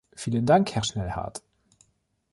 Vielen 0.15 0.47
Dank, 0.47 0.73
Herr 0.73 0.83
Schnellhardt. 0.83 1.43